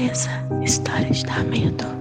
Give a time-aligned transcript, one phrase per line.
[0.00, 0.30] acesa.
[0.62, 1.99] História de dar medo.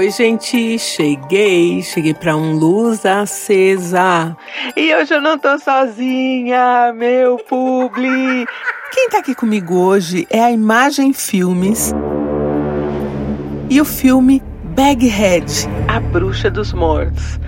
[0.00, 4.34] Oi, gente, cheguei, cheguei para um luz acesa.
[4.74, 8.46] E hoje eu não tô sozinha, meu publi.
[8.94, 11.92] Quem tá aqui comigo hoje é a Imagem Filmes
[13.68, 14.42] e o filme
[14.74, 17.38] Baghead, A Bruxa dos Mortos.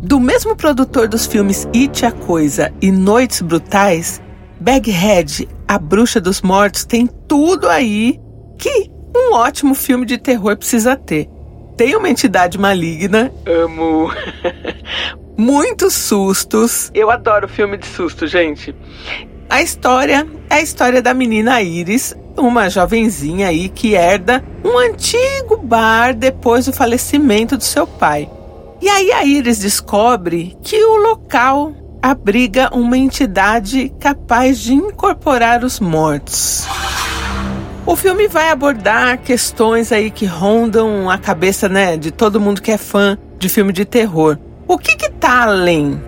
[0.00, 4.22] Do mesmo produtor dos filmes It a Coisa e Noites Brutais,
[4.58, 8.18] Baghead, A Bruxa dos Mortos tem tudo aí
[8.56, 11.33] que um ótimo filme de terror precisa ter
[11.76, 13.32] tem uma entidade maligna.
[13.46, 14.10] Amo.
[15.36, 16.90] Muitos sustos.
[16.94, 18.74] Eu adoro filme de susto, gente.
[19.48, 25.56] A história é a história da menina Iris, uma jovenzinha aí que herda um antigo
[25.58, 28.28] bar depois do falecimento do seu pai.
[28.80, 35.80] E aí a Iris descobre que o local abriga uma entidade capaz de incorporar os
[35.80, 36.66] mortos.
[37.86, 42.70] O filme vai abordar questões aí que rondam a cabeça, né, de todo mundo que
[42.70, 44.38] é fã de filme de terror.
[44.66, 46.02] O que que tá além?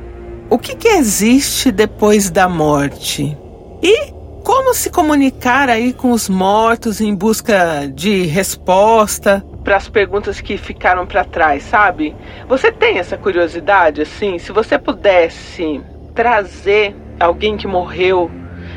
[0.48, 3.36] O que que existe depois da morte?
[3.82, 4.10] E
[4.42, 10.56] como se comunicar aí com os mortos em busca de resposta para as perguntas que
[10.56, 12.16] ficaram para trás, sabe?
[12.48, 14.38] Você tem essa curiosidade assim?
[14.38, 15.82] Se você pudesse
[16.14, 18.30] trazer alguém que morreu,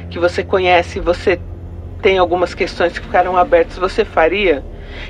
[0.09, 1.39] que você conhece, você
[2.02, 4.64] tem algumas questões que ficaram abertas, você faria?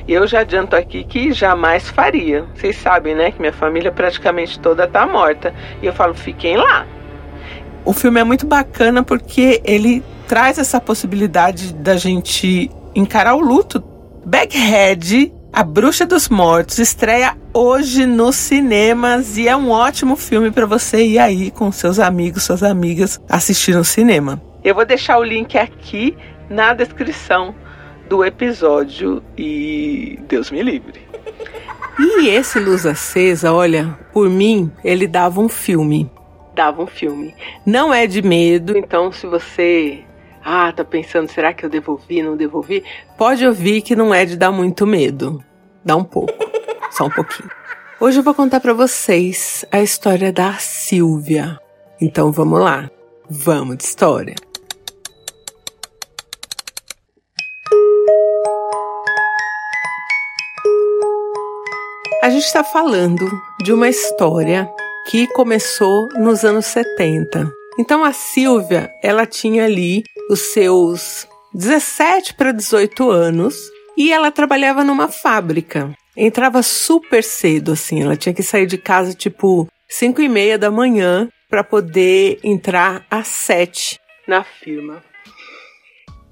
[0.07, 2.45] Eu já adianto aqui que jamais faria.
[2.55, 5.53] Vocês sabem, né, que minha família praticamente toda tá morta.
[5.81, 6.85] E eu falo, fiquem lá.
[7.85, 13.83] O filme é muito bacana porque ele traz essa possibilidade da gente encarar o luto.
[14.25, 20.65] Baghead, A Bruxa dos Mortos, estreia hoje nos cinemas e é um ótimo filme para
[20.65, 24.39] você ir aí com seus amigos, suas amigas assistir no cinema.
[24.63, 26.15] Eu vou deixar o link aqui
[26.49, 27.53] na descrição
[28.07, 31.07] do episódio e Deus me livre.
[31.99, 36.09] E esse Luz Acesa, olha, por mim, ele dava um filme.
[36.55, 37.35] Dava um filme.
[37.65, 40.03] Não é de medo, então se você
[40.43, 42.83] ah, tá pensando, será que eu devolvi, não devolvi?
[43.17, 45.43] Pode ouvir que não é de dar muito medo.
[45.83, 46.33] Dá um pouco,
[46.89, 47.49] só um pouquinho.
[47.99, 51.59] Hoje eu vou contar para vocês a história da Silvia.
[52.01, 52.89] Então vamos lá.
[53.29, 54.35] Vamos de história.
[62.21, 63.25] A gente está falando
[63.63, 64.69] de uma história
[65.09, 67.49] que começou nos anos 70.
[67.79, 73.55] Então a Silvia, ela tinha ali os seus 17 para 18 anos
[73.95, 75.95] e ela trabalhava numa fábrica.
[76.15, 80.69] Entrava super cedo, assim, ela tinha que sair de casa tipo 5 e meia da
[80.69, 83.97] manhã para poder entrar às 7
[84.27, 85.01] na firma.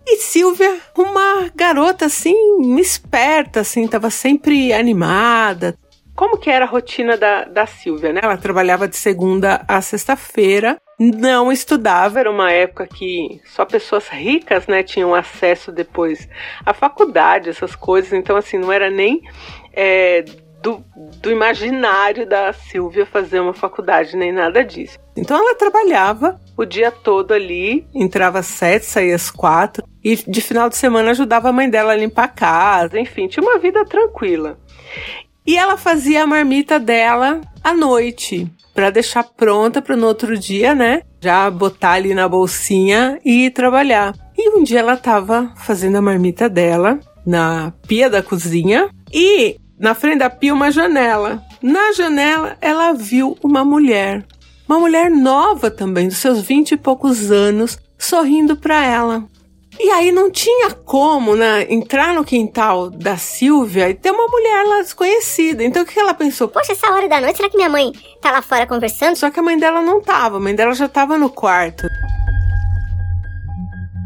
[0.10, 2.34] E Silvia, uma garota assim,
[2.80, 5.78] esperta, assim, tava sempre animada.
[6.16, 8.22] Como que era a rotina da, da Silvia, né?
[8.24, 14.66] Ela trabalhava de segunda a sexta-feira, não estudava, era uma época que só pessoas ricas,
[14.66, 16.28] né, tinham acesso depois
[16.66, 19.22] à faculdade, essas coisas, então assim, não era nem
[19.74, 20.24] é,
[20.62, 20.84] do,
[21.22, 24.98] do imaginário da Silvia fazer uma faculdade, nem nada disso.
[25.16, 30.42] Então ela trabalhava o dia todo ali, entrava às sete, saía às quatro, e de
[30.42, 33.86] final de semana ajudava a mãe dela a limpar a casa, enfim, tinha uma vida
[33.86, 34.58] tranquila.
[35.46, 40.76] E ela fazia a marmita dela à noite, para deixar pronta para no outro dia,
[40.76, 41.02] né?
[41.20, 44.14] Já botar ali na bolsinha e ir trabalhar.
[44.38, 49.94] E um dia ela estava fazendo a marmita dela na pia da cozinha e na
[49.94, 51.44] frente da pia uma janela.
[51.62, 54.26] Na janela ela viu uma mulher,
[54.68, 59.24] uma mulher nova também, dos seus vinte e poucos anos, sorrindo para ela.
[59.80, 64.64] E aí não tinha como né, entrar no quintal da Silvia e ter uma mulher
[64.66, 65.64] lá desconhecida.
[65.64, 66.48] Então o que ela pensou?
[66.48, 69.16] Poxa, essa hora da noite, será que minha mãe tá lá fora conversando?
[69.16, 71.88] Só que a mãe dela não tava, a mãe dela já tava no quarto.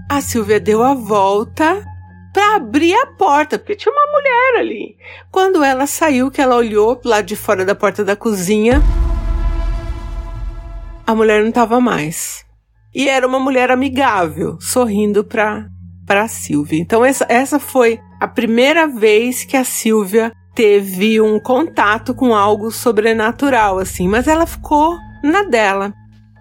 [0.09, 1.85] A Silvia deu a volta
[2.33, 4.97] para abrir a porta, porque tinha uma mulher ali.
[5.31, 8.81] Quando ela saiu, que ela olhou lá de fora da porta da cozinha,
[11.05, 12.45] a mulher não estava mais.
[12.93, 15.67] E era uma mulher amigável, sorrindo para
[16.05, 16.77] para Silvia.
[16.77, 22.69] Então essa, essa foi a primeira vez que a Silvia teve um contato com algo
[22.69, 25.93] sobrenatural assim, mas ela ficou na dela.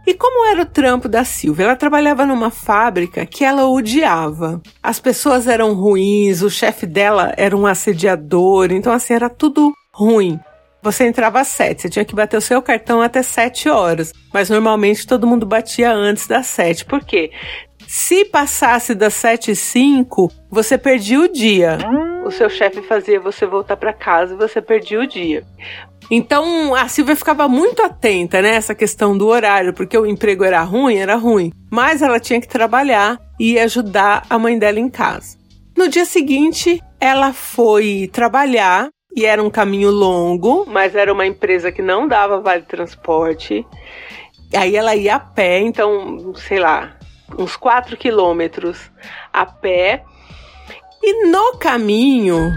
[0.06, 1.64] E como era o trampo da Silvia?
[1.64, 4.60] Ela trabalhava numa fábrica que ela odiava.
[4.82, 10.40] As pessoas eram ruins, o chefe dela era um assediador, então assim era tudo ruim.
[10.82, 14.12] Você entrava às sete, você tinha que bater o seu cartão até sete horas.
[14.32, 16.86] Mas normalmente todo mundo batia antes das sete.
[16.86, 17.30] Por quê?
[17.86, 21.76] Se passasse das sete e cinco, você perdia o dia.
[22.30, 25.42] O seu chefe fazia você voltar para casa e você perdia o dia.
[26.08, 30.62] Então a Silvia ficava muito atenta nessa né, questão do horário, porque o emprego era
[30.62, 31.50] ruim, era ruim.
[31.72, 35.36] Mas ela tinha que trabalhar e ajudar a mãe dela em casa.
[35.76, 41.72] No dia seguinte, ela foi trabalhar e era um caminho longo, mas era uma empresa
[41.72, 43.66] que não dava vale transporte.
[44.56, 46.96] Aí ela ia a pé, então, sei lá,
[47.36, 48.88] uns 4 quilômetros
[49.32, 50.04] a pé.
[51.02, 52.52] E no caminho,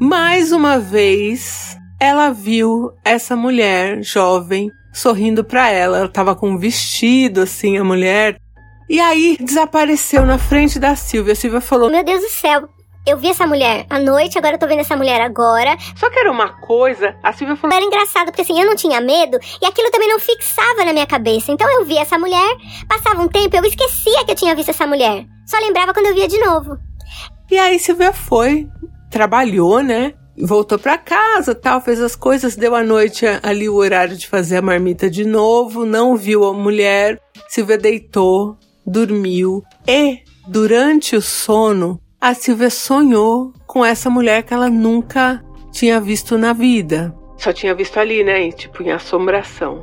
[0.00, 5.98] mais uma vez, ela viu essa mulher jovem sorrindo para ela.
[5.98, 8.36] Ela tava com um vestido assim, a mulher.
[8.90, 11.34] E aí desapareceu na frente da Silvia.
[11.34, 12.68] A Silvia falou: Meu Deus do céu,
[13.06, 15.76] eu vi essa mulher à noite, agora eu tô vendo essa mulher agora.
[15.94, 17.76] Só que era uma coisa, a Silvia falou.
[17.76, 21.06] Era engraçado, porque assim, eu não tinha medo e aquilo também não fixava na minha
[21.06, 21.52] cabeça.
[21.52, 22.56] Então eu vi essa mulher,
[22.88, 25.26] passava um tempo, eu esquecia que eu tinha visto essa mulher.
[25.46, 26.78] Só lembrava quando eu via de novo.
[27.50, 28.66] E aí Silvia foi,
[29.10, 30.14] trabalhou, né?
[30.36, 34.56] Voltou para casa, tal, fez as coisas, deu à noite ali o horário de fazer
[34.56, 37.20] a marmita de novo, não viu a mulher.
[37.48, 44.70] Silvia deitou, dormiu e durante o sono a Silvia sonhou com essa mulher que ela
[44.70, 47.14] nunca tinha visto na vida.
[47.36, 48.50] Só tinha visto ali, né?
[48.50, 49.82] Tipo, em assombração.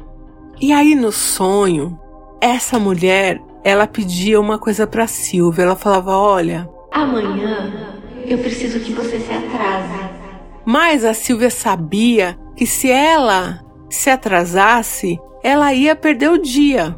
[0.60, 2.00] E aí no sonho,
[2.42, 5.66] essa mulher, ela pedia uma coisa para Silvia.
[5.66, 10.10] Ela falava: "Olha, amanhã eu preciso que você se atrase".
[10.66, 16.96] Mas a Silvia sabia que se ela se atrasasse, ela ia perder o dia.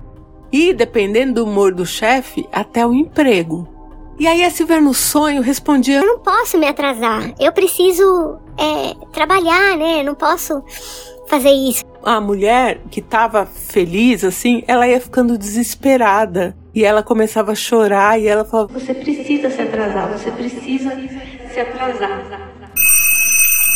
[0.53, 3.72] E dependendo do humor do chefe, até o emprego.
[4.19, 7.33] E aí a Silvia no sonho respondia: Eu não posso me atrasar.
[7.39, 10.03] Eu preciso é, trabalhar, né?
[10.03, 10.63] não posso
[11.27, 11.83] fazer isso.
[12.03, 16.55] A mulher que estava feliz, assim, ela ia ficando desesperada.
[16.75, 20.91] E ela começava a chorar e ela falava: Você precisa se atrasar, você precisa
[21.51, 22.53] se atrasar.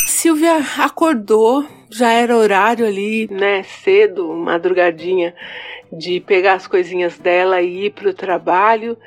[0.07, 5.36] Silvia acordou, já era horário ali, né, cedo, madrugadinha,
[5.92, 8.98] de pegar as coisinhas dela e ir para o trabalho.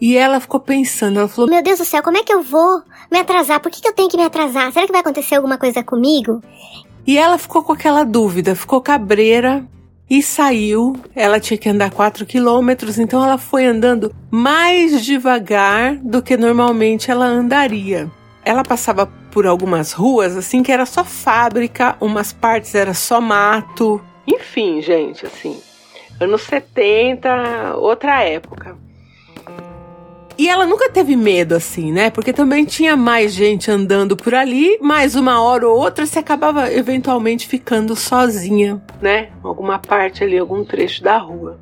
[0.00, 2.82] E ela ficou pensando, ela falou: Meu Deus do céu, como é que eu vou
[3.10, 3.60] me atrasar?
[3.60, 4.72] Por que, que eu tenho que me atrasar?
[4.72, 6.42] Será que vai acontecer alguma coisa comigo?
[7.06, 9.66] E ela ficou com aquela dúvida, ficou cabreira
[10.08, 10.96] e saiu.
[11.14, 17.10] Ela tinha que andar 4 quilômetros, então ela foi andando mais devagar do que normalmente
[17.10, 18.10] ela andaria.
[18.44, 24.00] Ela passava por algumas ruas assim que era só fábrica, umas partes era só mato.
[24.26, 25.60] Enfim, gente, assim,
[26.18, 28.76] anos 70, outra época.
[30.40, 32.08] E ela nunca teve medo assim, né?
[32.08, 36.72] Porque também tinha mais gente andando por ali, mais uma hora ou outra você acabava
[36.72, 39.28] eventualmente ficando sozinha, né?
[39.44, 41.60] Alguma parte ali, algum trecho da rua.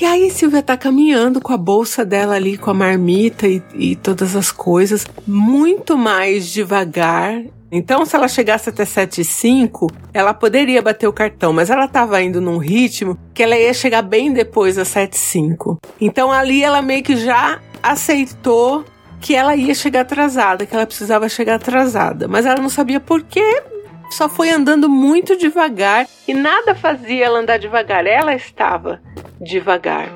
[0.00, 3.94] E aí Silvia tá caminhando com a bolsa dela ali, com a marmita e, e
[3.94, 7.40] todas as coisas, muito mais devagar
[7.72, 12.40] então, se ela chegasse até 7,5, ela poderia bater o cartão, mas ela estava indo
[12.40, 15.78] num ritmo que ela ia chegar bem depois das 7,5.
[16.00, 18.84] Então, ali ela meio que já aceitou
[19.20, 23.22] que ela ia chegar atrasada, que ela precisava chegar atrasada, mas ela não sabia por
[23.22, 23.62] quê.
[24.10, 29.00] Só foi andando muito devagar e nada fazia ela andar devagar, ela estava
[29.40, 30.08] devagar.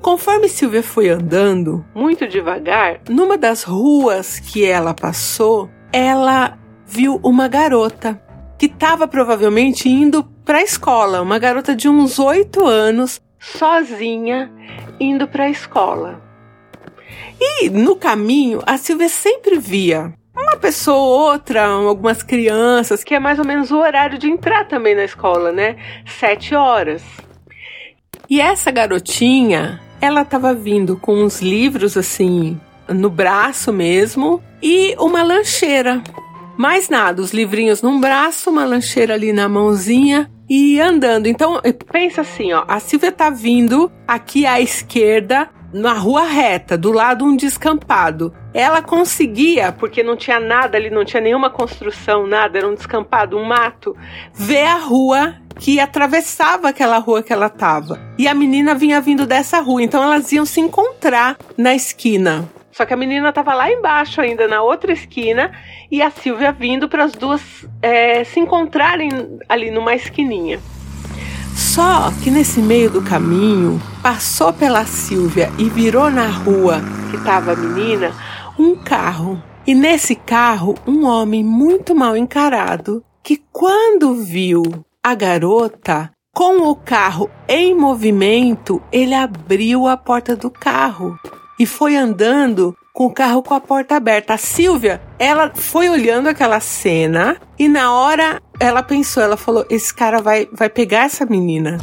[0.00, 7.46] Conforme Silvia foi andando muito devagar, numa das ruas que ela passou, ela viu uma
[7.46, 8.20] garota
[8.58, 14.50] que estava provavelmente indo para a escola, uma garota de uns oito anos, sozinha,
[14.98, 16.20] indo para a escola.
[17.40, 23.20] E no caminho, a Silvia sempre via uma pessoa ou outra, algumas crianças, que é
[23.20, 25.76] mais ou menos o horário de entrar também na escola, né?
[26.06, 27.04] Sete horas.
[28.28, 32.58] E essa garotinha, ela estava vindo com uns livros assim
[32.88, 36.02] no braço mesmo e uma lancheira.
[36.56, 41.26] Mais nada, os livrinhos num braço, uma lancheira ali na mãozinha e andando.
[41.26, 41.60] Então,
[41.90, 47.24] pensa assim, ó, a Silvia tá vindo aqui à esquerda, na rua reta, do lado
[47.24, 48.32] um descampado.
[48.52, 53.36] Ela conseguia, porque não tinha nada ali, não tinha nenhuma construção, nada, era um descampado,
[53.36, 53.96] um mato,
[54.32, 58.00] ver a rua que atravessava aquela rua que ela tava.
[58.16, 62.48] E a menina vinha vindo dessa rua, então elas iam se encontrar na esquina.
[62.74, 65.52] Só que a menina estava lá embaixo ainda, na outra esquina,
[65.88, 67.40] e a Silvia vindo para as duas
[67.80, 70.60] é, se encontrarem ali numa esquininha.
[71.54, 77.52] Só que nesse meio do caminho, passou pela Silvia e virou na rua que estava
[77.52, 78.10] a menina
[78.58, 79.40] um carro.
[79.64, 84.64] E nesse carro, um homem muito mal encarado, que quando viu
[85.00, 91.16] a garota com o carro em movimento, ele abriu a porta do carro
[91.58, 94.34] e foi andando com o carro com a porta aberta.
[94.34, 99.92] A Silvia, ela foi olhando aquela cena e na hora ela pensou, ela falou: esse
[99.92, 101.78] cara vai, vai pegar essa menina.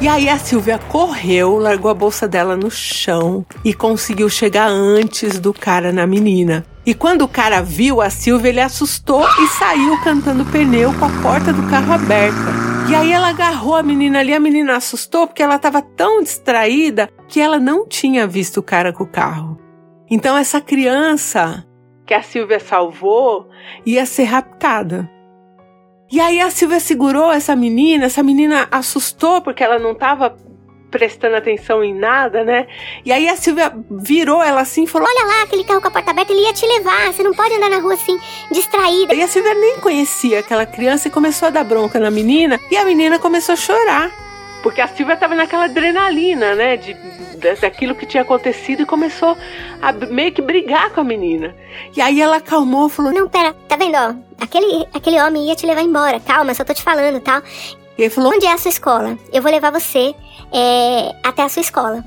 [0.00, 5.38] E aí a Silvia correu, largou a bolsa dela no chão e conseguiu chegar antes
[5.38, 6.66] do cara na menina.
[6.84, 11.22] E quando o cara viu a Silvia, ele assustou e saiu cantando pneu com a
[11.22, 12.72] porta do carro aberta.
[12.90, 17.08] E aí ela agarrou a menina ali, a menina assustou porque ela estava tão distraída
[17.28, 19.56] que ela não tinha visto o cara com o carro.
[20.10, 21.64] Então essa criança
[22.04, 23.48] que a Silvia salvou
[23.86, 25.08] ia ser raptada.
[26.12, 30.36] E aí a Silvia segurou essa menina, essa menina assustou porque ela não estava
[30.90, 32.66] prestando atenção em nada, né?
[33.02, 35.90] E aí a Silvia virou ela assim e falou: Olha lá, aquele carro com a
[35.90, 37.10] porta aberta, ele ia te levar.
[37.10, 38.18] Você não pode andar na rua assim,
[38.50, 39.14] distraída.
[39.14, 42.60] E a Silvia nem conhecia aquela criança e começou a dar bronca na menina.
[42.70, 44.21] E a menina começou a chorar.
[44.62, 46.76] Porque a Silvia estava naquela adrenalina, né?
[46.76, 49.36] De, de, daquilo que tinha acontecido e começou
[49.80, 51.54] a meio que brigar com a menina.
[51.96, 54.14] E aí ela acalmou falou: Não, pera, tá vendo, ó?
[54.40, 56.20] Aquele, aquele homem ia te levar embora.
[56.20, 57.42] Calma, só tô te falando tal.
[57.98, 59.18] E ele falou: Onde é a sua escola?
[59.32, 60.14] Eu vou levar você
[60.52, 62.04] é, até a sua escola.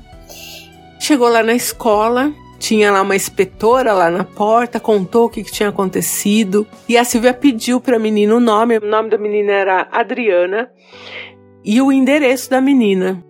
[0.98, 5.52] Chegou lá na escola, tinha lá uma inspetora lá na porta, contou o que, que
[5.52, 6.66] tinha acontecido.
[6.88, 8.78] E a Silvia pediu para a menina o nome.
[8.78, 10.70] O nome da menina era Adriana
[11.66, 13.22] e o endereço da menina.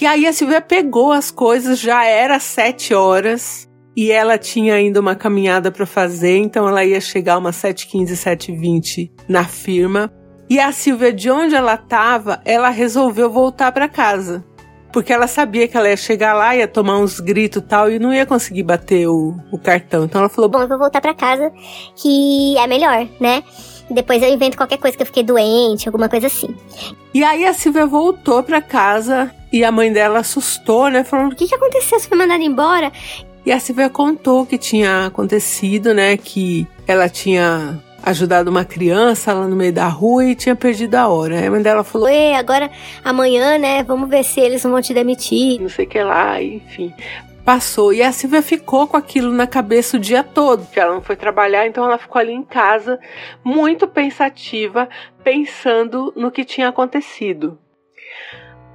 [0.00, 4.98] E aí a Silvia pegou as coisas, já era sete horas e ela tinha ainda
[4.98, 10.10] uma caminhada para fazer, então ela ia chegar umas 7h15, 7h20 na firma.
[10.48, 14.44] E a Silvia, de onde ela estava, ela resolveu voltar para casa.
[14.92, 17.98] Porque ela sabia que ela ia chegar lá, ia tomar uns gritos e tal, e
[17.98, 20.04] não ia conseguir bater o, o cartão.
[20.04, 21.50] Então ela falou: Bom, eu vou voltar para casa,
[21.96, 23.42] que é melhor, né?
[23.92, 26.54] Depois eu invento qualquer coisa que eu fiquei doente, alguma coisa assim.
[27.12, 31.04] E aí a Silvia voltou para casa e a mãe dela assustou, né?
[31.04, 31.98] Falando: O que, que aconteceu?
[31.98, 32.92] Você foi mandada embora?
[33.44, 36.16] E a Silvia contou o que tinha acontecido, né?
[36.16, 41.08] Que ela tinha ajudado uma criança lá no meio da rua e tinha perdido a
[41.08, 41.38] hora.
[41.38, 42.70] Aí a mãe dela falou: Ué, agora
[43.04, 43.82] amanhã, né?
[43.82, 45.60] Vamos ver se eles não vão te demitir.
[45.60, 46.92] Não sei o que lá, enfim
[47.44, 47.92] passou.
[47.92, 51.66] E a Silvia ficou com aquilo na cabeça o dia todo, ela não foi trabalhar,
[51.66, 52.98] então ela ficou ali em casa,
[53.44, 54.88] muito pensativa,
[55.22, 57.58] pensando no que tinha acontecido.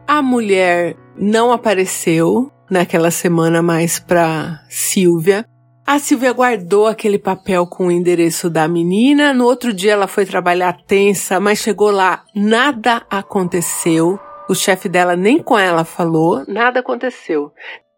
[0.07, 5.45] A mulher não apareceu naquela semana mais para Silvia.
[5.86, 9.33] A Silvia guardou aquele papel com o endereço da menina.
[9.33, 14.19] No outro dia ela foi trabalhar tensa, mas chegou lá, nada aconteceu.
[14.50, 17.51] O chefe dela nem com ela falou, nada aconteceu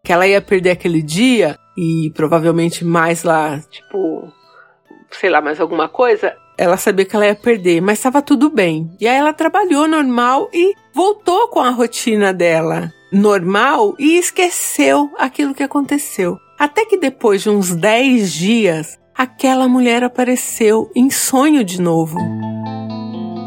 [0.04, 4.32] que ela ia perder aquele dia e provavelmente mais lá, tipo,
[5.10, 8.90] sei lá, mais alguma coisa, ela sabia que ela ia perder, mas estava tudo bem.
[9.00, 15.54] E aí ela trabalhou normal e voltou com a rotina dela normal e esqueceu aquilo
[15.54, 16.38] que aconteceu.
[16.58, 22.18] Até que depois de uns 10 dias, aquela mulher apareceu em sonho de novo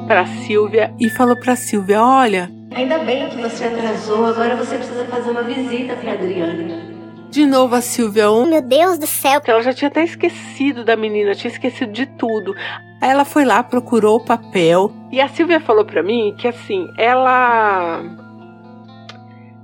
[0.08, 5.06] para Silvia e falou para Silvia: "Olha, Ainda bem que você atrasou, agora você precisa
[5.06, 6.94] fazer uma visita para Adriana.
[7.30, 9.42] De novo a Silvia Oh, meu Deus do céu.
[9.46, 12.56] Ela já tinha até esquecido da menina, tinha esquecido de tudo.
[13.01, 14.92] Aí ela foi lá, procurou o papel.
[15.12, 18.01] E a Silvia falou para mim que assim, ela.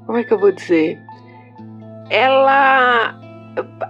[0.06, 1.00] Como é que eu vou dizer?
[2.10, 3.16] Ela.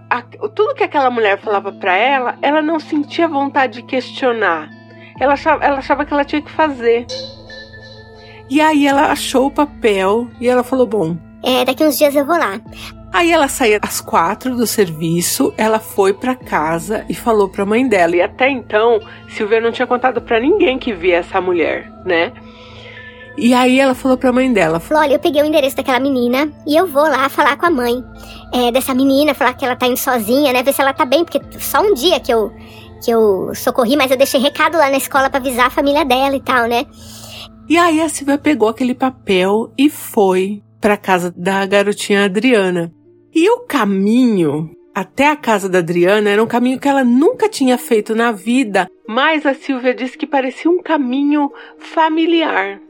[0.09, 0.21] A,
[0.53, 4.69] tudo que aquela mulher falava para ela, ela não sentia vontade de questionar.
[5.19, 7.05] Ela achava, ela achava que ela tinha que fazer.
[8.49, 11.15] E aí ela achou o papel e ela falou: Bom.
[11.43, 12.59] É, daqui uns dias eu vou lá.
[13.11, 17.65] Aí ela saía às quatro do serviço, ela foi para casa e falou para a
[17.65, 18.15] mãe dela.
[18.15, 22.31] E até então, Silvia não tinha contado para ninguém que via essa mulher, né?
[23.35, 25.99] E aí ela falou para a mãe dela: falou, Olha, eu peguei o endereço daquela
[25.99, 28.03] menina e eu vou lá falar com a mãe
[28.53, 30.61] é, dessa menina, falar que ela tá indo sozinha, né?
[30.61, 32.51] Ver se ela tá bem, porque só um dia que eu,
[33.03, 36.35] que eu socorri, mas eu deixei recado lá na escola para avisar a família dela
[36.35, 36.85] e tal, né?
[37.69, 42.91] E aí a Silvia pegou aquele papel e foi para casa da garotinha Adriana.
[43.31, 47.77] E o caminho até a casa da Adriana era um caminho que ela nunca tinha
[47.77, 52.81] feito na vida, mas a Silvia disse que parecia um caminho familiar.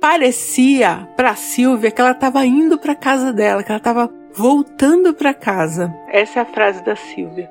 [0.00, 5.32] Parecia para Silvia que ela estava indo para casa dela, que ela estava voltando para
[5.32, 5.94] casa.
[6.08, 7.48] Essa é a frase da Silvia.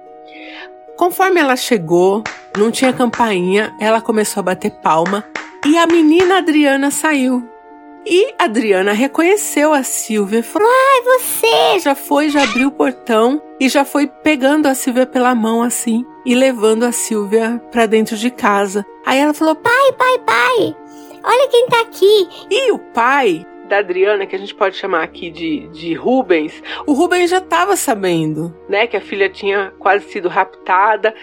[0.97, 2.21] Conforme ela chegou,
[2.57, 5.23] não tinha campainha, ela começou a bater palma
[5.65, 7.47] e a menina Adriana saiu.
[8.05, 11.79] E Adriana reconheceu a Silvia e falou: Ai, ah, você!
[11.79, 16.05] Já foi, já abriu o portão e já foi pegando a Silvia pela mão assim
[16.25, 18.85] e levando a Silvia para dentro de casa.
[19.05, 20.75] Aí ela falou: Pai, pai, pai,
[21.23, 22.27] olha quem tá aqui.
[22.49, 26.91] E o pai da Adriana, que a gente pode chamar aqui de, de Rubens, o
[26.91, 31.15] Rubens já estava sabendo, né, que a filha tinha quase sido raptada.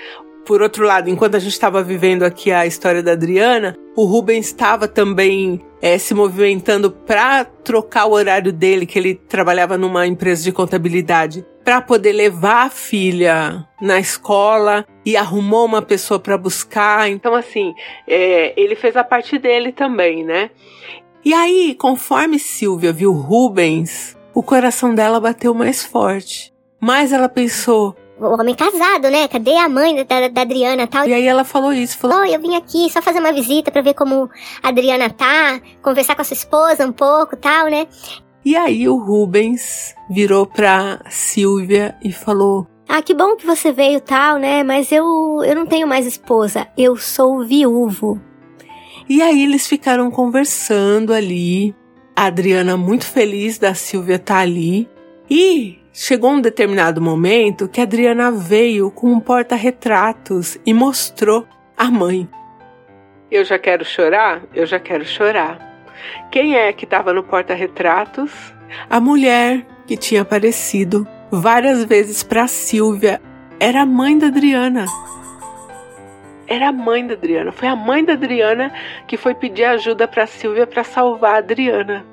[0.44, 4.47] Por outro lado, enquanto a gente estava vivendo aqui a história da Adriana, o Rubens
[4.47, 10.42] estava também é, se movimentando para trocar o horário dele, que ele trabalhava numa empresa
[10.42, 17.09] de contabilidade, para poder levar a filha na escola e arrumou uma pessoa para buscar.
[17.09, 17.75] Então, assim,
[18.09, 20.50] é, ele fez a parte dele também, né?
[21.25, 26.52] E aí, conforme Silvia viu Rubens, o coração dela bateu mais forte.
[26.80, 29.26] Mas ela pensou, o homem casado, né?
[29.28, 31.08] Cadê a mãe da, da Adriana tal?
[31.08, 33.82] E aí ela falou isso, falou: oh, eu vim aqui só fazer uma visita para
[33.82, 34.28] ver como
[34.62, 37.86] a Adriana tá, conversar com a sua esposa um pouco tal, né?
[38.44, 44.00] E aí o Rubens virou pra Silvia e falou: Ah, que bom que você veio
[44.00, 44.62] tal, né?
[44.62, 48.20] Mas eu, eu não tenho mais esposa, eu sou viúvo.
[49.08, 51.74] E aí eles ficaram conversando ali.
[52.14, 54.88] A Adriana muito feliz da Silvia estar tá ali.
[55.28, 61.90] E chegou um determinado momento que a Adriana veio com um porta-retratos e mostrou a
[61.90, 62.28] mãe.
[63.30, 64.42] Eu já quero chorar?
[64.54, 65.59] Eu já quero chorar.
[66.30, 68.32] Quem é que estava no porta-retratos?
[68.88, 73.20] A mulher que tinha aparecido várias vezes para Silvia
[73.59, 74.87] era a mãe da Adriana
[76.50, 77.52] era a mãe da Adriana.
[77.52, 78.73] Foi a mãe da Adriana
[79.06, 82.04] que foi pedir ajuda para Silvia para salvar a Adriana.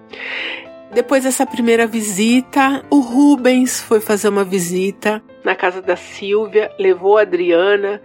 [0.94, 7.18] Depois dessa primeira visita, o Rubens foi fazer uma visita na casa da Silvia, levou
[7.18, 8.02] a Adriana,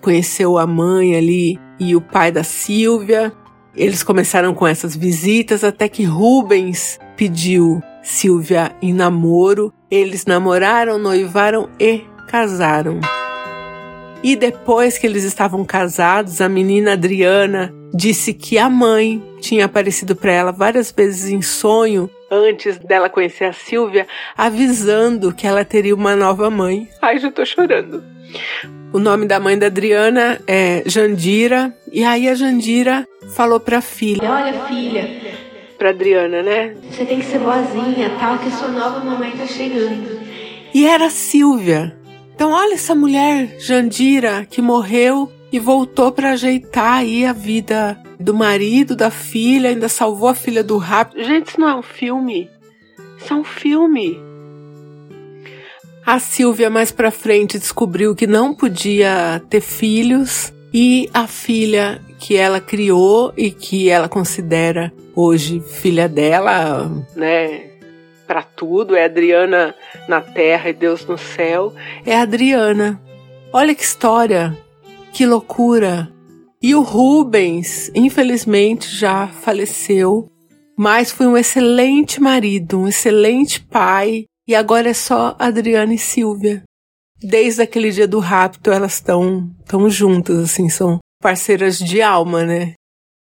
[0.00, 3.32] conheceu a mãe ali e o pai da Silvia.
[3.74, 9.72] Eles começaram com essas visitas até que Rubens pediu Silvia em namoro.
[9.90, 13.00] Eles namoraram, noivaram e casaram.
[14.22, 20.14] E depois que eles estavam casados, a menina Adriana disse que a mãe tinha aparecido
[20.14, 25.94] para ela várias vezes em sonho antes dela conhecer a Silvia, avisando que ela teria
[25.94, 26.88] uma nova mãe.
[27.02, 28.02] Ai, já tô chorando.
[28.90, 33.82] O nome da mãe da Adriana é Jandira, e aí a Jandira falou para a
[33.82, 35.10] filha: Olha, filha,
[35.76, 36.74] para Adriana, né?
[36.90, 40.22] Você tem que ser boazinha, tal, que sua nova mamãe tá chegando.
[40.72, 41.98] E era a Silvia.
[42.34, 48.32] Então, olha essa mulher, Jandira, que morreu e voltou para ajeitar aí a vida do
[48.32, 51.22] marido, da filha, ainda salvou a filha do rápido.
[51.22, 52.48] Gente, isso não é um filme.
[53.18, 54.18] Isso é um filme.
[56.04, 62.36] A Silvia mais para frente descobriu que não podia ter filhos e a filha que
[62.36, 67.70] ela criou e que ela considera hoje filha dela, né,
[68.26, 69.74] para tudo, é Adriana
[70.08, 73.00] na terra e Deus no céu, é Adriana.
[73.52, 74.56] Olha que história,
[75.12, 76.08] que loucura.
[76.62, 80.28] E o Rubens, infelizmente, já faleceu,
[80.78, 86.62] mas foi um excelente marido, um excelente pai, e agora é só Adriana e Silvia.
[87.20, 92.74] Desde aquele dia do rapto, elas estão tão juntas, assim, são parceiras de alma, né?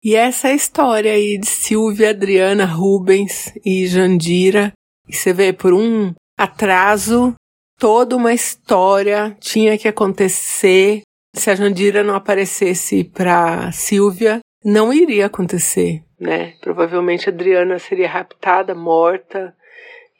[0.03, 4.71] E essa é a história aí de Silvia, Adriana, Rubens e Jandira,
[5.07, 7.33] e você vê, por um atraso,
[7.77, 11.01] toda uma história tinha que acontecer.
[11.35, 16.53] Se a Jandira não aparecesse para Silvia, não iria acontecer, né?
[16.61, 19.53] Provavelmente a Adriana seria raptada, morta,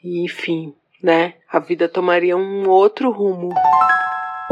[0.02, 1.34] e enfim, né?
[1.50, 3.50] A vida tomaria um outro rumo.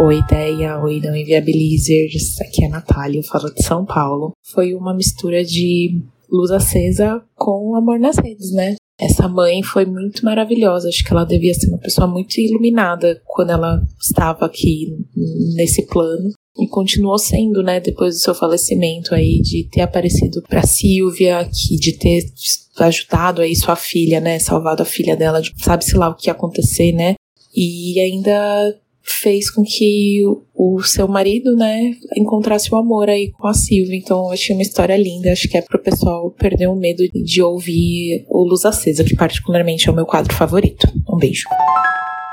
[0.01, 2.41] Oi, ideia, oi, não inviabilizers.
[2.41, 4.33] Aqui é a Natália, eu falo de São Paulo.
[4.53, 8.77] Foi uma mistura de luz acesa com amor nas redes, né?
[9.01, 10.89] Essa mãe foi muito maravilhosa.
[10.89, 14.89] Acho que ela devia ser uma pessoa muito iluminada quando ela estava aqui
[15.55, 16.31] nesse plano.
[16.59, 21.77] E continuou sendo, né, depois do seu falecimento aí, de ter aparecido para Silvia, que,
[21.77, 22.25] de ter
[22.81, 26.33] ajudado aí sua filha, né, salvado a filha dela, de, sabe-se lá o que ia
[26.33, 27.15] acontecer, né,
[27.55, 30.23] e ainda fez com que
[30.55, 33.97] o seu marido, né, encontrasse o amor aí com a Silvia.
[33.97, 35.33] Então, eu achei uma história linda.
[35.33, 39.89] Acho que é pro pessoal perder o medo de ouvir o Luz Acesa, que particularmente
[39.89, 40.87] é o meu quadro favorito.
[41.09, 41.45] Um beijo.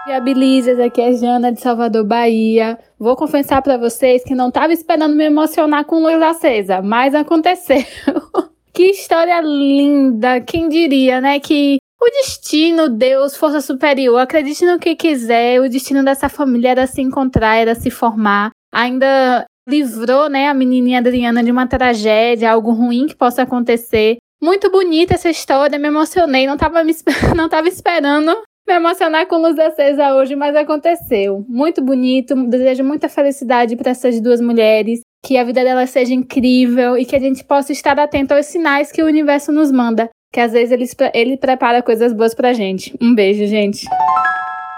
[0.06, 2.78] Viabilizas, aqui é Jana de Salvador, Bahia.
[3.00, 7.84] Vou confessar para vocês que não estava esperando me emocionar com Luz Acesa, mas aconteceu.
[8.72, 10.40] que história linda!
[10.42, 11.40] Quem diria, né?
[11.40, 16.86] Que o destino, Deus, força superior, acredite no que quiser, o destino dessa família era
[16.86, 18.52] se encontrar, era se formar.
[18.72, 24.18] Ainda livrou, né, a menininha Adriana de uma tragédia, algo ruim que possa acontecer.
[24.40, 26.94] Muito bonita essa história, me emocionei, não tava, me,
[27.36, 28.38] não tava esperando
[28.68, 31.46] me emocionar com luz acesa hoje, mas aconteceu.
[31.48, 36.98] Muito bonito, desejo muita felicidade para essas duas mulheres, que a vida delas seja incrível
[36.98, 40.40] e que a gente possa estar atento aos sinais que o universo nos manda, que
[40.40, 42.96] às vezes ele, ele prepara coisas boas pra gente.
[43.00, 43.86] Um beijo, gente.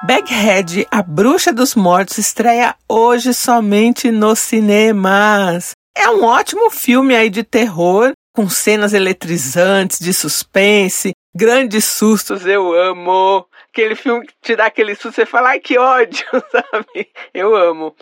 [0.05, 5.71] Baghead, A Bruxa dos Mortos, estreia hoje somente nos cinemas.
[5.97, 12.73] É um ótimo filme aí de terror, com cenas eletrizantes, de suspense, grandes sustos, eu
[12.73, 13.45] amo.
[13.77, 17.11] Aquele filme que te dá aquele susto, você fala, ai que ódio, sabe?
[17.31, 17.95] Eu amo.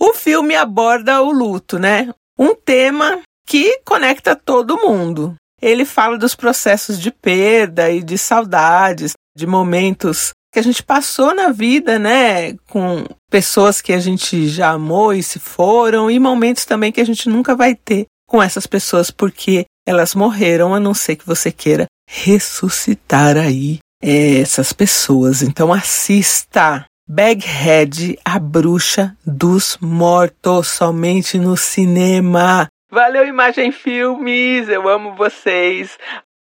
[0.00, 2.12] O filme aborda o luto, né?
[2.36, 5.36] Um tema que conecta todo mundo.
[5.60, 11.32] Ele fala dos processos de perda e de saudades, de momentos que a gente passou
[11.32, 16.64] na vida, né, com pessoas que a gente já amou e se foram, e momentos
[16.64, 20.92] também que a gente nunca vai ter com essas pessoas porque elas morreram, a não
[20.92, 25.42] ser que você queira ressuscitar aí é, essas pessoas.
[25.42, 32.66] Então assista Baghead, a bruxa dos mortos, somente no cinema.
[32.90, 35.96] Valeu, Imagem Filmes, eu amo vocês.